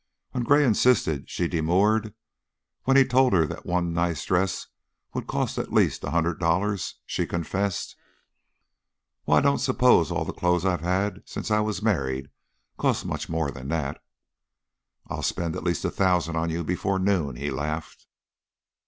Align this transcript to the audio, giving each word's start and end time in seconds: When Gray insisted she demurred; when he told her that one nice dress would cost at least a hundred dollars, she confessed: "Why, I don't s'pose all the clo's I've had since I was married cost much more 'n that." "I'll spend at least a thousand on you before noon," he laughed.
When 0.31 0.41
Gray 0.43 0.65
insisted 0.65 1.29
she 1.29 1.47
demurred; 1.47 2.15
when 2.85 2.97
he 2.97 3.05
told 3.05 3.33
her 3.33 3.45
that 3.45 3.67
one 3.67 3.93
nice 3.93 4.25
dress 4.25 4.65
would 5.13 5.27
cost 5.27 5.59
at 5.59 5.71
least 5.71 6.03
a 6.03 6.09
hundred 6.09 6.39
dollars, 6.39 6.95
she 7.05 7.27
confessed: 7.27 7.95
"Why, 9.25 9.37
I 9.37 9.41
don't 9.41 9.59
s'pose 9.59 10.09
all 10.09 10.25
the 10.25 10.33
clo's 10.33 10.65
I've 10.65 10.81
had 10.81 11.21
since 11.27 11.51
I 11.51 11.59
was 11.59 11.83
married 11.83 12.31
cost 12.79 13.05
much 13.05 13.29
more 13.29 13.55
'n 13.55 13.67
that." 13.67 14.01
"I'll 15.05 15.21
spend 15.21 15.55
at 15.55 15.63
least 15.63 15.85
a 15.85 15.91
thousand 15.91 16.35
on 16.35 16.49
you 16.49 16.63
before 16.63 16.97
noon," 16.97 17.35
he 17.35 17.51
laughed. 17.51 18.07